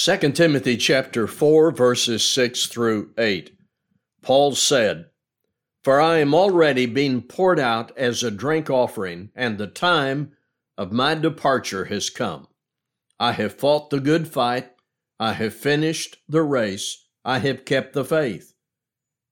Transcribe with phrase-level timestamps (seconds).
[0.00, 3.58] 2 Timothy chapter 4 verses 6 through 8.
[4.22, 5.06] Paul said,
[5.82, 10.36] For I am already being poured out as a drink offering, and the time
[10.76, 12.46] of my departure has come.
[13.18, 14.70] I have fought the good fight,
[15.18, 18.54] I have finished the race, I have kept the faith.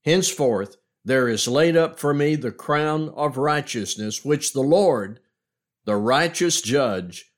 [0.04, 5.20] Henceforth there is laid up for me the crown of righteousness, which the Lord,
[5.84, 7.32] the righteous judge,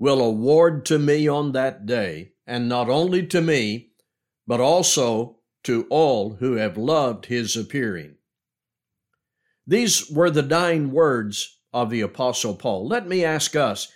[0.00, 3.90] will award to me on that day and not only to me,
[4.46, 8.16] but also to all who have loved his appearing.
[9.66, 12.86] These were the dying words of the Apostle Paul.
[12.86, 13.90] Let me ask us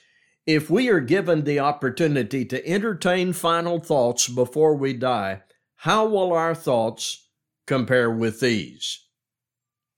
[0.46, 5.42] if we are given the opportunity to entertain final thoughts before we die,
[5.76, 7.28] how will our thoughts
[7.66, 9.04] compare with these?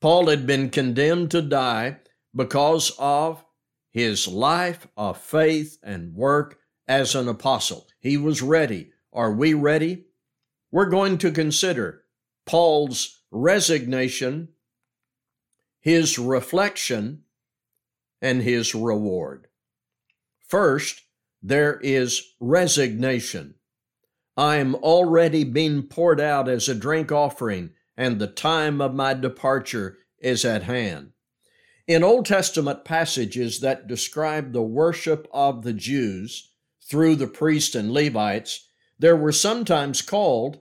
[0.01, 1.99] Paul had been condemned to die
[2.35, 3.45] because of
[3.93, 6.59] his life of faith and work
[6.91, 7.87] as an apostle.
[8.01, 8.91] He was ready.
[9.13, 10.07] Are we ready?
[10.73, 12.03] We're going to consider
[12.47, 14.49] Paul's resignation,
[15.79, 17.23] his reflection,
[18.21, 19.47] and his reward.
[20.49, 21.03] First,
[21.41, 23.55] there is resignation.
[24.37, 29.15] I am already being poured out as a drink offering, and the time of my
[29.15, 31.13] departure is at hand.
[31.87, 36.50] In Old Testament passages that describe the worship of the Jews,
[36.91, 40.61] through the priests and Levites, there were sometimes called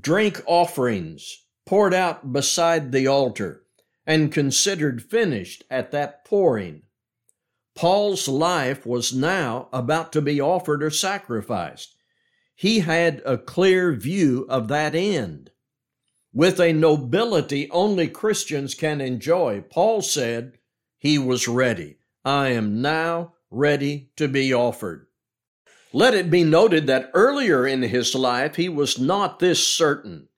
[0.00, 3.62] drink offerings poured out beside the altar
[4.06, 6.82] and considered finished at that pouring.
[7.74, 11.96] Paul's life was now about to be offered or sacrificed.
[12.54, 15.50] He had a clear view of that end.
[16.32, 20.58] With a nobility only Christians can enjoy, Paul said
[20.96, 21.98] he was ready.
[22.24, 25.06] I am now ready to be offered.
[25.96, 30.28] Let it be noted that earlier in his life he was not this certain.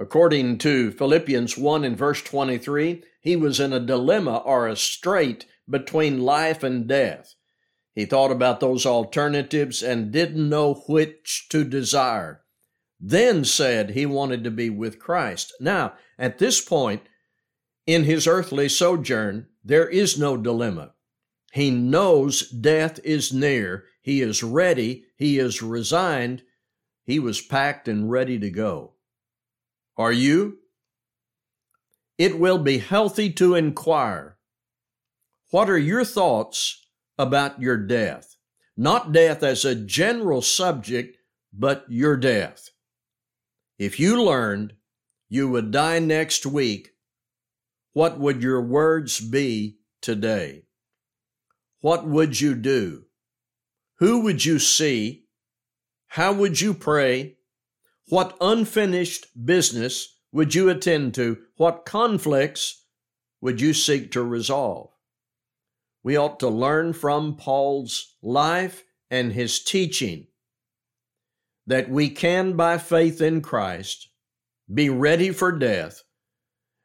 [0.00, 5.46] According to Philippians 1 and verse 23, he was in a dilemma or a strait
[5.68, 7.36] between life and death.
[7.94, 12.42] He thought about those alternatives and didn't know which to desire.
[12.98, 15.54] Then said he wanted to be with Christ.
[15.60, 17.02] Now, at this point
[17.86, 20.94] in his earthly sojourn, there is no dilemma.
[21.52, 25.04] He knows death is near he is ready.
[25.16, 26.42] He is resigned.
[27.04, 28.94] He was packed and ready to go.
[29.96, 30.58] Are you?
[32.18, 34.36] It will be healthy to inquire
[35.50, 36.86] what are your thoughts
[37.18, 38.36] about your death?
[38.76, 41.18] Not death as a general subject,
[41.52, 42.70] but your death.
[43.76, 44.74] If you learned
[45.28, 46.90] you would die next week,
[47.92, 50.66] what would your words be today?
[51.80, 53.06] What would you do?
[54.00, 55.26] Who would you see?
[56.08, 57.36] How would you pray?
[58.08, 61.38] What unfinished business would you attend to?
[61.56, 62.86] What conflicts
[63.42, 64.90] would you seek to resolve?
[66.02, 70.28] We ought to learn from Paul's life and his teaching
[71.66, 74.08] that we can, by faith in Christ,
[74.72, 76.02] be ready for death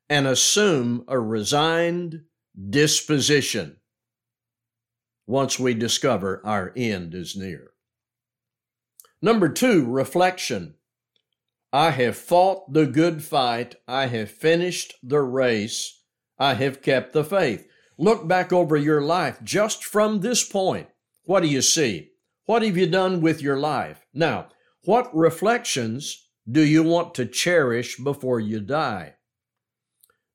[0.09, 2.23] and assume a resigned
[2.69, 3.77] disposition
[5.27, 7.71] once we discover our end is near.
[9.21, 10.75] Number two, reflection.
[11.73, 13.75] I have fought the good fight.
[13.87, 16.01] I have finished the race.
[16.37, 17.67] I have kept the faith.
[17.97, 20.87] Look back over your life just from this point.
[21.23, 22.11] What do you see?
[22.45, 24.05] What have you done with your life?
[24.13, 24.49] Now,
[24.83, 29.15] what reflections do you want to cherish before you die?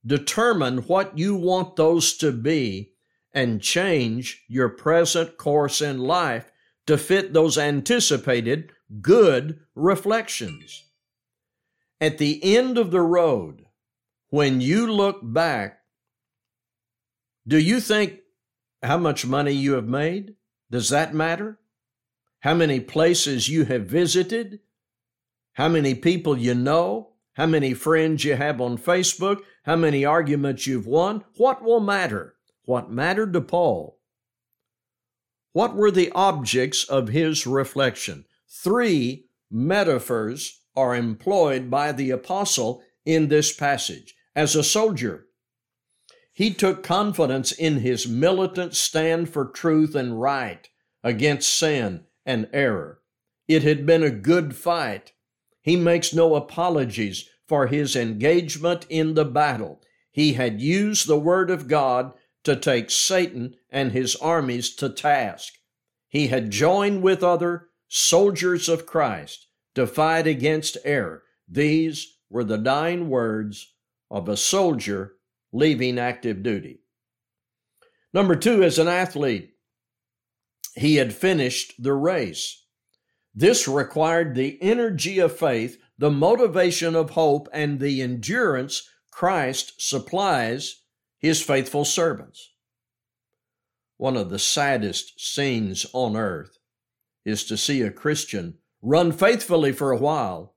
[0.05, 2.90] Determine what you want those to be
[3.33, 6.51] and change your present course in life
[6.87, 10.85] to fit those anticipated good reflections.
[12.01, 13.67] At the end of the road,
[14.31, 15.81] when you look back,
[17.47, 18.21] do you think
[18.83, 20.35] how much money you have made?
[20.71, 21.59] Does that matter?
[22.41, 24.61] How many places you have visited?
[25.53, 27.11] How many people you know?
[27.35, 29.41] How many friends you have on Facebook?
[29.65, 31.25] How many arguments you've won?
[31.37, 32.35] What will matter?
[32.65, 33.99] What mattered to Paul.
[35.53, 38.25] What were the objects of his reflection?
[38.49, 44.15] Three metaphors are employed by the apostle in this passage.
[44.37, 45.27] As a soldier,
[46.33, 50.69] he took confidence in his militant stand for truth and right
[51.03, 53.01] against sin and error.
[53.49, 55.13] It had been a good fight.
[55.61, 59.83] He makes no apologies for his engagement in the battle.
[60.13, 62.13] He had used the Word of God
[62.45, 65.55] to take Satan and his armies to task.
[66.09, 71.23] He had joined with other soldiers of Christ to fight against error.
[71.49, 73.75] These were the dying words
[74.11, 75.15] of a soldier
[75.53, 76.81] leaving active duty.
[78.13, 79.55] Number two, as an athlete,
[80.75, 82.65] he had finished the race.
[83.35, 90.83] This required the energy of faith, the motivation of hope, and the endurance Christ supplies
[91.21, 92.51] his faithful servants.
[93.99, 96.59] One of the saddest scenes on earth
[97.25, 100.57] is to see a Christian run faithfully for a while,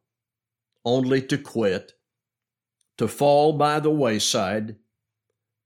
[0.86, 1.92] only to quit,
[2.98, 4.78] to fall by the wayside,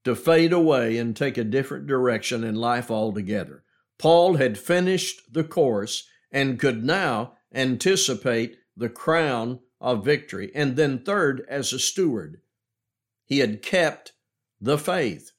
[0.04, 3.62] to fade away and take a different direction in life altogether.
[3.98, 10.50] Paul had finished the course and could now anticipate the crown of victory.
[10.54, 12.40] And then, third, as a steward,
[13.24, 14.12] he had kept
[14.60, 15.32] the faith.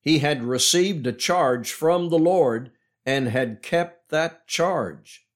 [0.00, 2.72] He had received a charge from the Lord
[3.04, 5.26] and had kept that charge.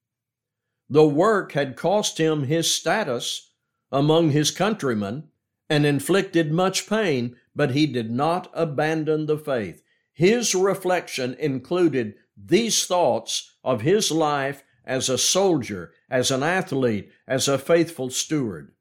[0.88, 3.52] The work had cost him his status
[3.90, 5.28] among his countrymen
[5.68, 9.82] and inflicted much pain, but he did not abandon the faith.
[10.12, 17.48] His reflection included these thoughts of his life as a soldier, as an athlete, as
[17.48, 18.72] a faithful steward.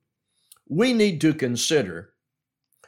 [0.68, 2.12] We need to consider,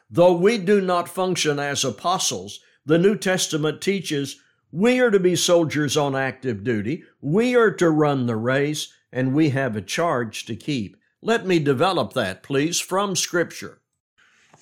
[0.09, 5.35] though we do not function as apostles, the New Testament teaches we are to be
[5.35, 10.45] soldiers on active duty, we are to run the race, and we have a charge
[10.45, 10.97] to keep.
[11.21, 13.81] Let me develop that, please, from Scripture.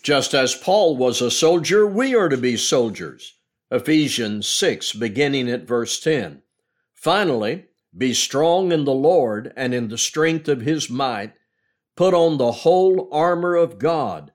[0.01, 3.33] Just as Paul was a soldier, we are to be soldiers.
[3.71, 6.44] Ephesians 6, beginning at verse 10.
[6.94, 7.65] Finally,
[7.98, 11.33] be strong in the Lord and in the strength of his might.
[11.95, 14.31] Put on the whole armor of God,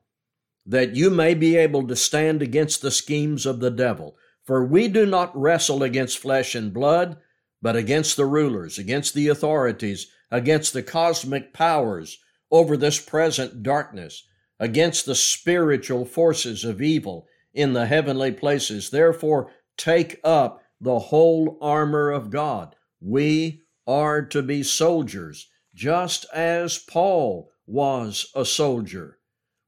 [0.70, 4.16] that you may be able to stand against the schemes of the devil.
[4.44, 7.16] For we do not wrestle against flesh and blood,
[7.60, 12.18] but against the rulers, against the authorities, against the cosmic powers
[12.52, 14.24] over this present darkness,
[14.60, 18.90] against the spiritual forces of evil in the heavenly places.
[18.90, 22.76] Therefore, take up the whole armor of God.
[23.00, 29.18] We are to be soldiers, just as Paul was a soldier.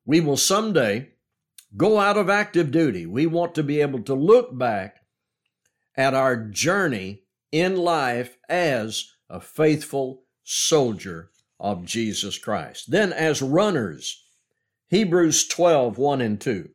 [0.05, 1.11] We will someday
[1.77, 3.07] go out of active duty.
[3.07, 4.97] We want to be able to look back
[5.97, 12.91] at our journey in life as a faithful soldier of Jesus Christ.
[12.91, 14.25] Then, as runners,
[14.89, 16.69] Hebrews 12 1 and 2.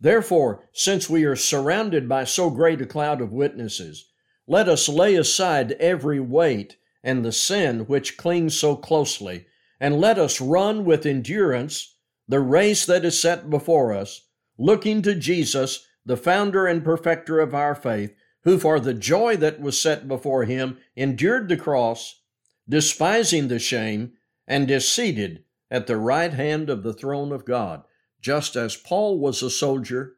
[0.00, 4.06] Therefore, since we are surrounded by so great a cloud of witnesses,
[4.46, 9.46] let us lay aside every weight and the sin which clings so closely,
[9.78, 11.96] and let us run with endurance
[12.28, 14.28] the race that is set before us,
[14.58, 18.14] looking to Jesus, the founder and perfecter of our faith,
[18.44, 22.20] who for the joy that was set before him endured the cross,
[22.68, 24.12] despising the shame,
[24.46, 27.82] and is seated at the right hand of the throne of God.
[28.20, 30.14] Just as Paul was a soldier,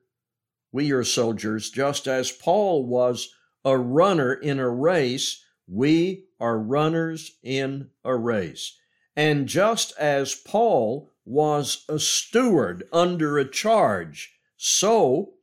[0.73, 1.71] we are soldiers.
[1.71, 3.35] Just as Paul was
[3.65, 8.77] a runner in a race, we are runners in a race.
[9.17, 15.35] And just as Paul was a steward under a charge, so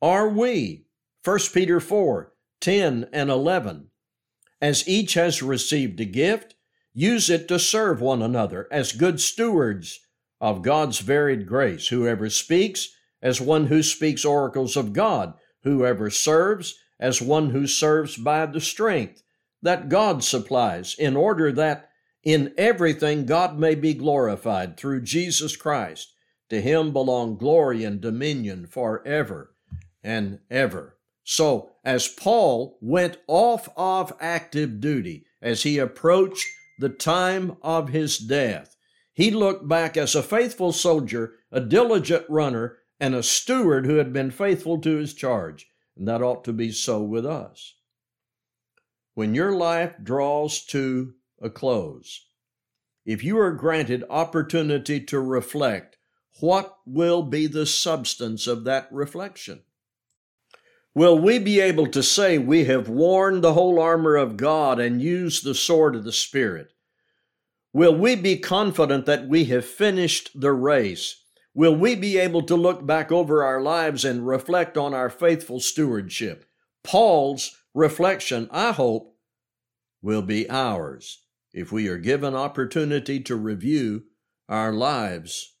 [0.00, 0.86] are we.
[1.24, 3.88] 1 Peter 4 10 and 11.
[4.60, 6.54] As each has received a gift,
[6.94, 9.98] use it to serve one another as good stewards
[10.40, 11.88] of God's varied grace.
[11.88, 12.88] Whoever speaks,
[13.20, 15.34] as one who speaks oracles of God.
[15.62, 19.22] Whoever serves, as one who serves by the strength
[19.62, 21.88] that God supplies, in order that
[22.22, 26.14] in everything God may be glorified through Jesus Christ.
[26.50, 29.54] To him belong glory and dominion forever
[30.02, 30.98] and ever.
[31.24, 36.46] So, as Paul went off of active duty, as he approached
[36.78, 38.76] the time of his death,
[39.14, 44.12] he looked back as a faithful soldier, a diligent runner, and a steward who had
[44.12, 45.68] been faithful to his charge.
[45.96, 47.74] And that ought to be so with us.
[49.14, 52.26] When your life draws to a close,
[53.04, 55.96] if you are granted opportunity to reflect,
[56.40, 59.62] what will be the substance of that reflection?
[60.94, 65.02] Will we be able to say we have worn the whole armor of God and
[65.02, 66.72] used the sword of the Spirit?
[67.72, 71.24] Will we be confident that we have finished the race?
[71.54, 75.60] Will we be able to look back over our lives and reflect on our faithful
[75.60, 76.44] stewardship?
[76.84, 79.16] Paul's reflection, I hope,
[80.02, 84.04] will be ours if we are given opportunity to review
[84.48, 85.56] our lives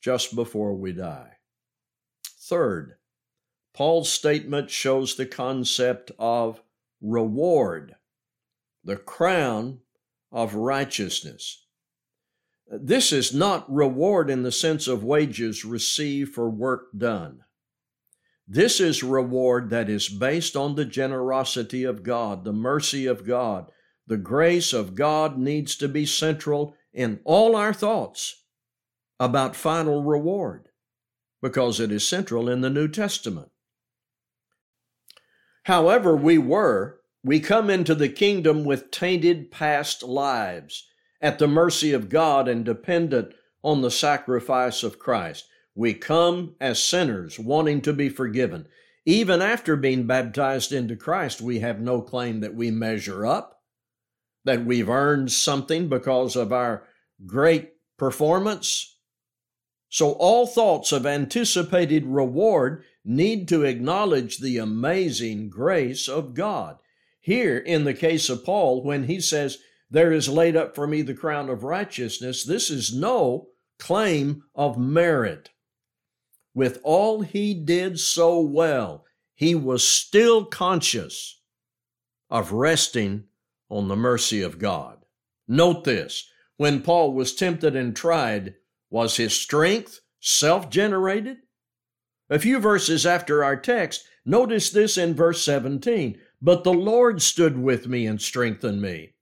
[0.00, 1.32] just before we die.
[2.40, 2.94] Third,
[3.74, 6.62] Paul's statement shows the concept of
[7.00, 7.96] reward.
[8.84, 9.80] The crown
[10.30, 11.64] of righteousness.
[12.66, 17.40] This is not reward in the sense of wages received for work done.
[18.46, 23.70] This is reward that is based on the generosity of God, the mercy of God.
[24.06, 28.44] The grace of God needs to be central in all our thoughts
[29.18, 30.68] about final reward
[31.40, 33.50] because it is central in the New Testament.
[35.64, 40.86] However, we were, we come into the kingdom with tainted past lives
[41.20, 45.46] at the mercy of God and dependent on the sacrifice of Christ.
[45.74, 48.68] We come as sinners wanting to be forgiven.
[49.06, 53.62] Even after being baptized into Christ, we have no claim that we measure up,
[54.44, 56.84] that we've earned something because of our
[57.26, 58.98] great performance.
[59.88, 66.78] So all thoughts of anticipated reward need to acknowledge the amazing grace of God.
[67.20, 69.58] Here, in the case of Paul, when he says,
[69.90, 73.48] There is laid up for me the crown of righteousness, this is no
[73.78, 75.50] claim of merit.
[76.54, 81.40] With all he did so well, he was still conscious
[82.30, 83.24] of resting
[83.68, 85.04] on the mercy of God.
[85.48, 88.54] Note this when Paul was tempted and tried,
[88.90, 91.38] was his strength self generated?
[92.30, 97.58] A few verses after our text, notice this in verse 17 But the Lord stood
[97.58, 99.14] with me and strengthened me,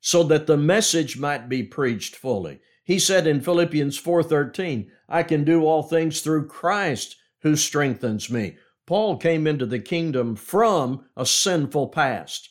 [0.00, 2.60] so that the message might be preached fully.
[2.84, 8.56] He said in Philippians 4:13, I can do all things through Christ who strengthens me.
[8.86, 12.50] Paul came into the kingdom from a sinful past.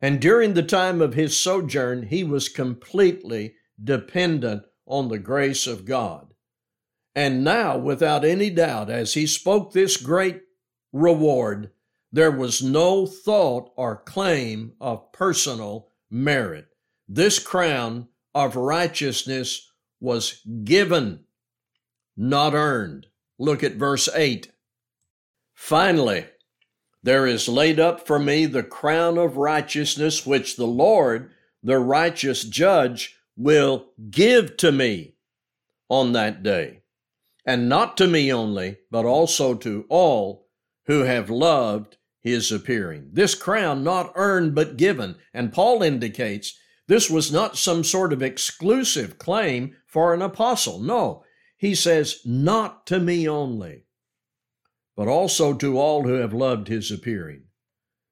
[0.00, 5.84] And during the time of his sojourn, he was completely dependent on the grace of
[5.84, 6.34] God.
[7.14, 10.42] And now, without any doubt, as he spoke this great
[10.92, 11.70] reward,
[12.12, 16.66] there was no thought or claim of personal merit.
[17.08, 21.24] This crown of righteousness was given,
[22.16, 23.06] not earned.
[23.38, 24.52] Look at verse 8.
[25.54, 26.26] Finally,
[27.06, 31.30] there is laid up for me the crown of righteousness, which the Lord,
[31.62, 35.14] the righteous judge, will give to me
[35.88, 36.82] on that day
[37.46, 40.48] and not to me only, but also to all
[40.86, 43.10] who have loved his appearing.
[43.12, 46.58] This crown not earned but given, and Paul indicates
[46.88, 50.80] this was not some sort of exclusive claim for an apostle.
[50.80, 51.24] No,
[51.56, 53.85] he says, not to me only,
[54.96, 57.42] but also to all who have loved his appearing.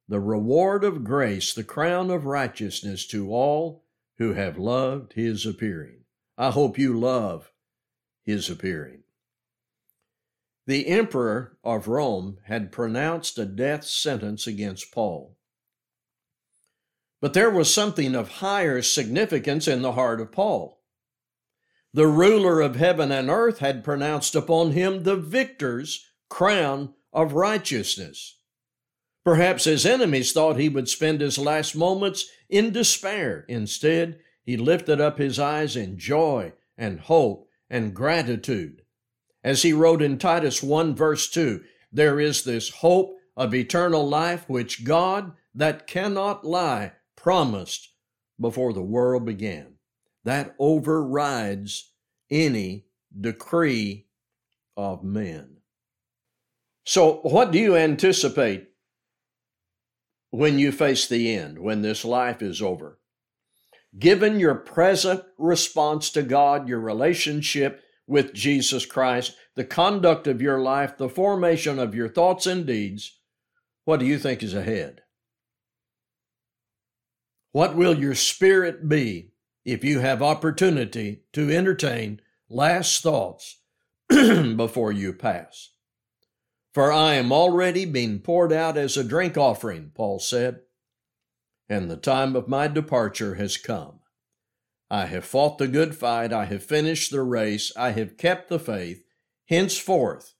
[0.06, 3.84] The reward of grace, the crown of righteousness to all
[4.18, 6.04] who have loved his appearing.
[6.36, 7.50] I hope you love
[8.22, 9.04] his appearing.
[10.66, 15.36] The emperor of Rome had pronounced a death sentence against Paul.
[17.20, 20.82] But there was something of higher significance in the heart of Paul.
[21.94, 28.38] The ruler of heaven and earth had pronounced upon him the victor's crown of righteousness.
[29.24, 33.44] Perhaps his enemies thought he would spend his last moments in despair.
[33.48, 38.84] Instead, he lifted up his eyes in joy and hope and gratitude
[39.44, 41.62] as he wrote in Titus 1, verse 2,
[41.92, 47.92] there is this hope of eternal life which God, that cannot lie, promised
[48.40, 49.74] before the world began.
[50.24, 51.92] That overrides
[52.30, 52.86] any
[53.18, 54.06] decree
[54.76, 55.58] of men.
[56.84, 58.68] So, what do you anticipate
[60.30, 62.98] when you face the end, when this life is over?
[63.98, 70.60] Given your present response to God, your relationship with Jesus Christ, the conduct of your
[70.60, 73.18] life, the formation of your thoughts and deeds,
[73.84, 75.02] what do you think is ahead?
[77.52, 79.30] What will your spirit be
[79.64, 83.60] if you have opportunity to entertain last thoughts
[84.08, 85.70] before you pass?
[86.74, 90.62] For I am already being poured out as a drink offering, Paul said,
[91.68, 94.00] and the time of my departure has come.
[94.90, 98.58] I have fought the good fight, I have finished the race, I have kept the
[98.58, 99.04] faith.
[99.48, 100.34] Henceforth,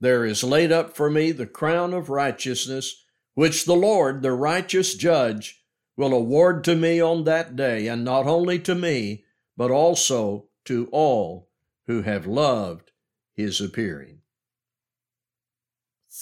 [0.00, 3.04] there is laid up for me the crown of righteousness,
[3.34, 5.64] which the Lord, the righteous judge,
[5.96, 9.24] will award to me on that day, and not only to me,
[9.56, 11.50] but also to all
[11.88, 12.92] who have loved
[13.34, 14.19] his appearing.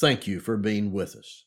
[0.00, 1.44] Thank you for being with us.